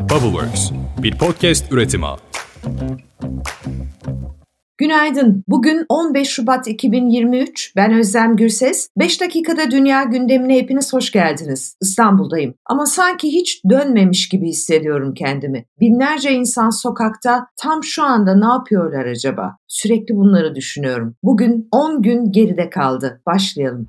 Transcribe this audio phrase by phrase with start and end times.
[0.00, 0.70] Bubbleworks,
[1.02, 2.06] bir podcast üretimi.
[4.78, 5.44] Günaydın.
[5.48, 7.76] Bugün 15 Şubat 2023.
[7.76, 8.88] Ben Özlem Gürses.
[8.98, 11.76] 5 dakikada dünya gündemine hepiniz hoş geldiniz.
[11.82, 12.54] İstanbul'dayım.
[12.66, 15.64] Ama sanki hiç dönmemiş gibi hissediyorum kendimi.
[15.80, 19.56] Binlerce insan sokakta tam şu anda ne yapıyorlar acaba?
[19.68, 21.14] Sürekli bunları düşünüyorum.
[21.22, 23.22] Bugün 10 gün geride kaldı.
[23.26, 23.88] Başlayalım.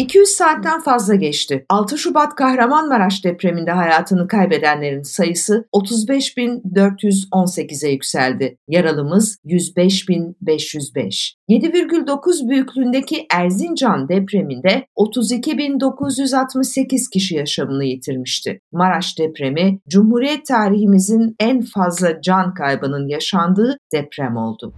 [0.00, 1.64] 200 saatten fazla geçti.
[1.68, 8.58] 6 Şubat Kahramanmaraş depreminde hayatını kaybedenlerin sayısı 35.418'e yükseldi.
[8.68, 11.34] Yaralımız 105.505.
[11.48, 18.60] 7,9 büyüklüğündeki Erzincan depreminde 32.968 kişi yaşamını yitirmişti.
[18.72, 24.74] Maraş depremi Cumhuriyet tarihimizin en fazla can kaybının yaşandığı deprem oldu.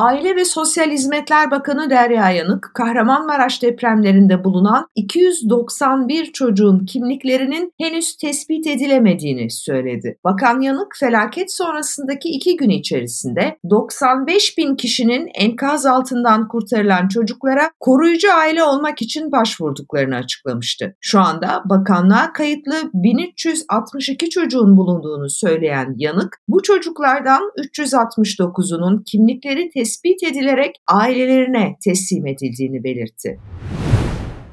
[0.00, 8.66] Aile ve Sosyal Hizmetler Bakanı Derya Yanık, Kahramanmaraş depremlerinde bulunan 291 çocuğun kimliklerinin henüz tespit
[8.66, 10.18] edilemediğini söyledi.
[10.24, 18.32] Bakan Yanık, felaket sonrasındaki iki gün içerisinde 95 bin kişinin enkaz altından kurtarılan çocuklara koruyucu
[18.32, 20.96] aile olmak için başvurduklarını açıklamıştı.
[21.00, 30.22] Şu anda bakanlığa kayıtlı 1362 çocuğun bulunduğunu söyleyen Yanık, bu çocuklardan 369'unun kimlikleri tespit tespit
[30.22, 33.38] edilerek ailelerine teslim edildiğini belirtti.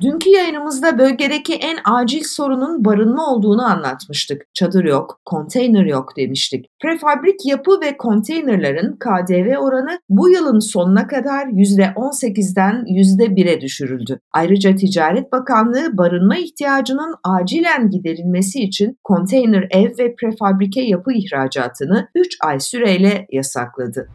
[0.02, 4.42] Dünkü yayınımızda bölgedeki en acil sorunun barınma olduğunu anlatmıştık.
[4.54, 6.66] Çadır yok, konteyner yok demiştik.
[6.84, 14.20] Prefabrik yapı ve konteynerların KDV oranı bu yılın sonuna kadar %18'den %1'e düşürüldü.
[14.34, 22.38] Ayrıca Ticaret Bakanlığı barınma ihtiyacının acilen giderilmesi için konteyner ev ve prefabrike yapı ihracatını 3
[22.42, 24.08] ay süreyle yasakladı.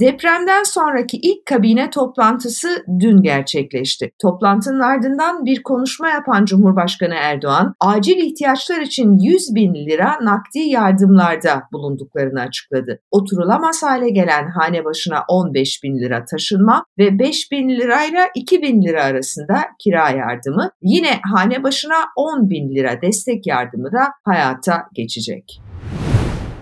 [0.00, 4.10] Depremden sonraki ilk kabine toplantısı dün gerçekleşti.
[4.22, 11.62] Toplantının ardından bir konuşma yapan Cumhurbaşkanı Erdoğan, acil ihtiyaçlar için 100 bin lira nakdi yardımlarda
[11.72, 13.00] bulunduklarını açıkladı.
[13.10, 18.82] Oturulamaz hale gelen hane başına 15 bin lira taşınma ve 5 bin lirayla 2 bin
[18.82, 25.60] lira arasında kira yardımı, yine hane başına 10 bin lira destek yardımı da hayata geçecek.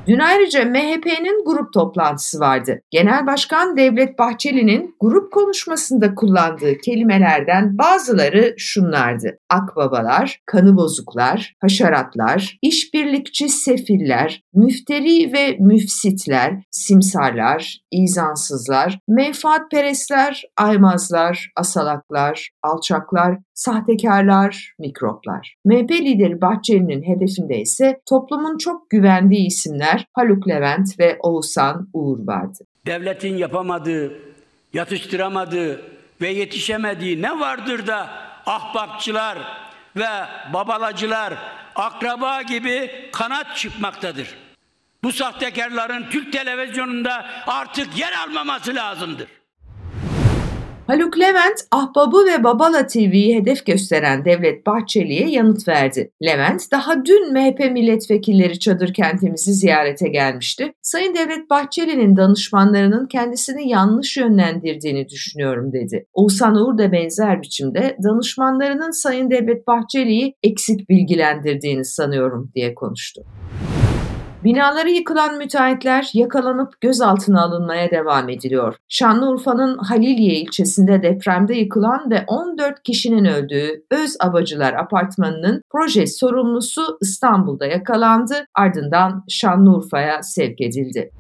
[0.07, 2.81] Dün ayrıca MHP'nin grup toplantısı vardı.
[2.91, 9.39] Genel Başkan Devlet Bahçeli'nin grup konuşmasında kullandığı kelimelerden bazıları şunlardı.
[9.51, 23.39] Akbabalar, kanı bozuklar, haşeratlar, işbirlikçi sefiller, müfteri ve müfsitler, simsarlar, izansızlar, menfaatperestler, aymazlar, asalaklar, alçaklar,
[23.55, 25.55] sahtekarlar, mikroplar.
[25.65, 32.59] MHP lideri Bahçeli'nin hedefinde ise toplumun çok güvendiği isimler Haluk Levent ve Oğuzhan Uğur vardı.
[32.87, 34.13] Devletin yapamadığı,
[34.73, 35.81] yatıştıramadığı
[36.21, 38.09] ve yetişemediği ne vardır da
[38.47, 39.39] ahbapçılar
[39.97, 40.09] ve
[40.53, 41.35] babalacılar
[41.75, 44.35] akraba gibi kanat çıkmaktadır.
[45.05, 49.29] Bu sahtekarların Türk televizyonunda artık yer almaması lazımdır.
[50.87, 56.11] Haluk Levent, Ahbabı ve Babala TV'yi hedef gösteren Devlet Bahçeli'ye yanıt verdi.
[56.23, 60.73] Levent, daha dün MHP milletvekilleri çadır kentimizi ziyarete gelmişti.
[60.83, 66.07] Sayın Devlet Bahçeli'nin danışmanlarının kendisini yanlış yönlendirdiğini düşünüyorum dedi.
[66.13, 73.25] Oğuzhan Uğur da benzer biçimde danışmanlarının Sayın Devlet Bahçeli'yi eksik bilgilendirdiğini sanıyorum diye konuştu.
[74.45, 78.77] Binaları yıkılan müteahhitler yakalanıp gözaltına alınmaya devam ediliyor.
[78.89, 87.67] Şanlıurfa'nın Haliliye ilçesinde depremde yıkılan ve 14 kişinin öldüğü Öz Abacılar Apartmanı'nın proje sorumlusu İstanbul'da
[87.67, 91.11] yakalandı ardından Şanlıurfa'ya sevk edildi.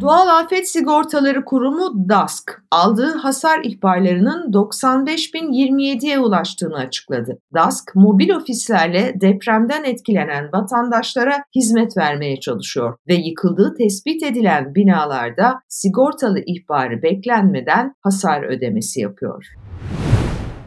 [0.00, 7.38] Doğal Afet Sigortaları Kurumu DASK aldığı hasar ihbarlarının 95.027'ye ulaştığını açıkladı.
[7.54, 16.40] DASK mobil ofislerle depremden etkilenen vatandaşlara hizmet vermeye çalışıyor ve yıkıldığı tespit edilen binalarda sigortalı
[16.46, 19.44] ihbarı beklenmeden hasar ödemesi yapıyor.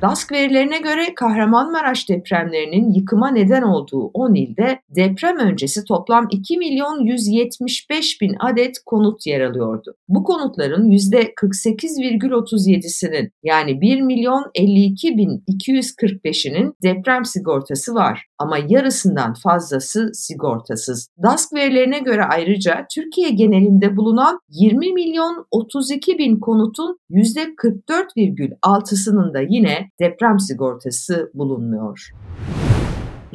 [0.02, 7.06] DASK verilerine göre Kahramanmaraş depremlerinin yıkıma neden olduğu 10 ilde deprem öncesi toplam 2 milyon
[7.06, 9.96] 175 bin adet konut yer alıyordu.
[10.08, 20.10] Bu konutların %48,37'sinin yani 1 milyon 52 bin 245'inin deprem sigortası var ama yarısından fazlası
[20.14, 21.10] sigortasız.
[21.24, 29.90] DASK verilerine göre ayrıca Türkiye genelinde bulunan 20 milyon 32 bin konutun %44,6'sının da yine
[30.00, 32.12] deprem sigortası bulunmuyor.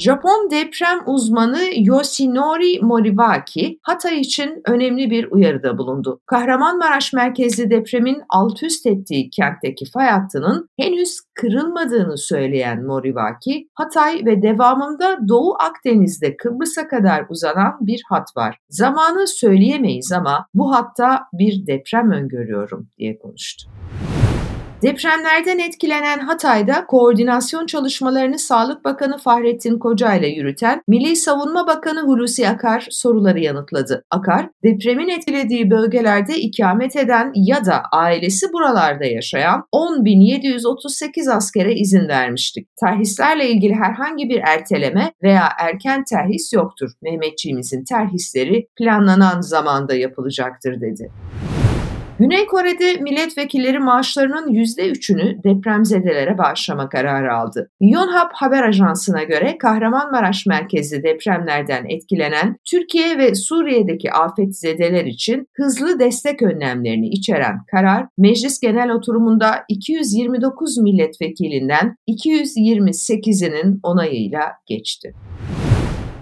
[0.03, 6.21] Japon deprem uzmanı Yoshinori Moriwaki, Hatay için önemli bir uyarıda bulundu.
[6.27, 14.43] Kahramanmaraş merkezli depremin alt üst ettiği kentteki fay hattının henüz kırılmadığını söyleyen Moriwaki, Hatay ve
[14.43, 18.59] devamında Doğu Akdeniz'de Kıbrıs'a kadar uzanan bir hat var.
[18.69, 23.71] Zamanı söyleyemeyiz ama bu hatta bir deprem öngörüyorum diye konuştu.
[24.83, 32.49] Depremlerden etkilenen Hatay'da koordinasyon çalışmalarını Sağlık Bakanı Fahrettin Koca ile yürüten Milli Savunma Bakanı Hulusi
[32.49, 34.05] Akar soruları yanıtladı.
[34.11, 42.69] Akar, depremin etkilediği bölgelerde ikamet eden ya da ailesi buralarda yaşayan 10.738 askere izin vermiştik.
[42.81, 46.91] Terhislerle ilgili herhangi bir erteleme veya erken terhis yoktur.
[47.03, 51.11] Mehmetçiğimizin terhisleri planlanan zamanda yapılacaktır dedi.
[52.23, 57.71] Güney Kore'de milletvekilleri maaşlarının %3'ünü depremzedelere bağışlama kararı aldı.
[57.81, 66.43] Yonhap haber ajansına göre Kahramanmaraş merkezli depremlerden etkilenen Türkiye ve Suriye'deki afetzedeler için hızlı destek
[66.43, 75.15] önlemlerini içeren karar meclis genel oturumunda 229 milletvekilinden 228'inin onayıyla geçti.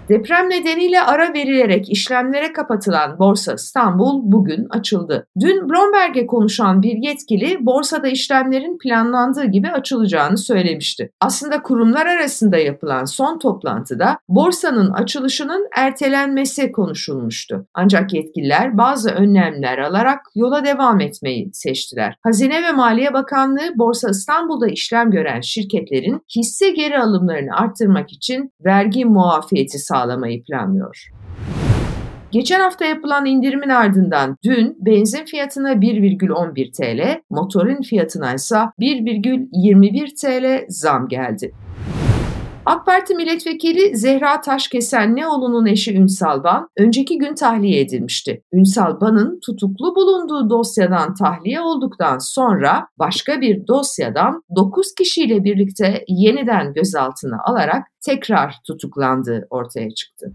[0.09, 5.27] Deprem nedeniyle ara verilerek işlemlere kapatılan Borsa İstanbul bugün açıldı.
[5.39, 11.11] Dün Bloomberg'e konuşan bir yetkili borsada işlemlerin planlandığı gibi açılacağını söylemişti.
[11.21, 17.65] Aslında kurumlar arasında yapılan son toplantıda borsanın açılışının ertelenmesi konuşulmuştu.
[17.73, 22.15] Ancak yetkililer bazı önlemler alarak yola devam etmeyi seçtiler.
[22.23, 29.05] Hazine ve Maliye Bakanlığı Borsa İstanbul'da işlem gören şirketlerin hisse geri alımlarını arttırmak için vergi
[29.05, 31.09] muafiyeti sağladı sağlamayı planlıyor.
[32.31, 40.65] Geçen hafta yapılan indirimin ardından dün benzin fiyatına 1,11 TL, motorin fiyatına ise 1,21 TL
[40.69, 41.51] zam geldi.
[42.65, 48.43] AK Parti milletvekili Zehra Taşkesenlioğlu'nun eşi Ünsal Ban önceki gün tahliye edilmişti.
[48.53, 56.73] Ünsal Ban'ın tutuklu bulunduğu dosyadan tahliye olduktan sonra başka bir dosyadan 9 kişiyle birlikte yeniden
[56.73, 60.33] gözaltına alarak tekrar tutuklandığı ortaya çıktı.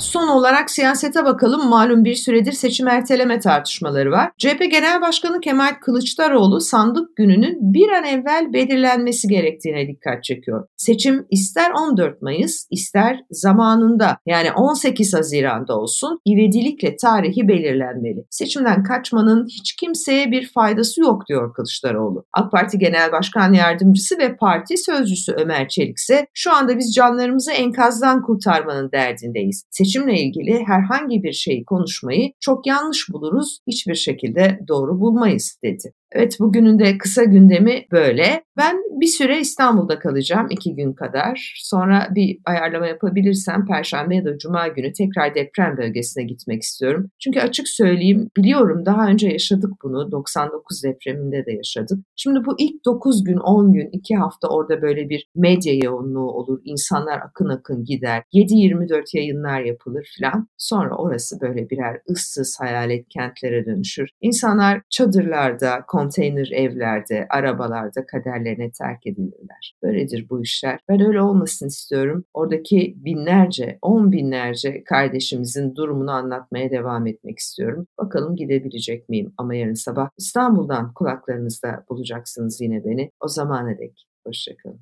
[0.00, 1.68] Son olarak siyasete bakalım.
[1.68, 4.30] Malum bir süredir seçim erteleme tartışmaları var.
[4.38, 10.66] CHP Genel Başkanı Kemal Kılıçdaroğlu sandık gününün bir an evvel belirlenmesi gerektiğine dikkat çekiyor.
[10.76, 18.24] Seçim ister 14 Mayıs ister zamanında yani 18 Haziran'da olsun ivedilikle tarihi belirlenmeli.
[18.30, 22.24] Seçimden kaçmanın hiç kimseye bir faydası yok diyor Kılıçdaroğlu.
[22.32, 27.52] AK Parti Genel Başkan Yardımcısı ve parti sözcüsü Ömer Çelik ise şu anda biz canlarımızı
[27.52, 29.64] enkazdan kurtarmanın derdindeyiz.
[29.70, 35.92] Seçim seçimle ilgili herhangi bir şeyi konuşmayı çok yanlış buluruz, hiçbir şekilde doğru bulmayız dedi.
[36.12, 38.44] Evet bugünün de kısa gündemi böyle.
[38.56, 41.54] Ben bir süre İstanbul'da kalacağım iki gün kadar.
[41.56, 47.10] Sonra bir ayarlama yapabilirsem Perşembe ya da Cuma günü tekrar deprem bölgesine gitmek istiyorum.
[47.18, 50.12] Çünkü açık söyleyeyim biliyorum daha önce yaşadık bunu.
[50.12, 51.98] 99 depreminde de yaşadık.
[52.16, 56.60] Şimdi bu ilk 9 gün 10 gün 2 hafta orada böyle bir medya yoğunluğu olur.
[56.64, 58.22] İnsanlar akın akın gider.
[58.34, 60.48] 7-24 yayınlar yapılır filan.
[60.58, 64.08] Sonra orası böyle birer ıssız hayalet kentlere dönüşür.
[64.20, 69.74] İnsanlar çadırlarda, konteyner evlerde, arabalarda kaderlerine terk edilirler.
[69.82, 70.78] Böyledir bu işler.
[70.88, 72.24] Ben öyle olmasın istiyorum.
[72.34, 77.86] Oradaki binlerce, on binlerce kardeşimizin durumunu anlatmaya devam etmek istiyorum.
[77.98, 79.32] Bakalım gidebilecek miyim?
[79.38, 83.10] Ama yarın sabah İstanbul'dan kulaklarınızda bulacaksınız yine beni.
[83.20, 84.06] O zamana dek.
[84.26, 84.80] Hoşçakalın.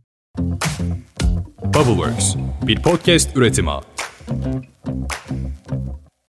[1.64, 2.36] Bubbleworks
[2.66, 3.70] bir podcast üretimi.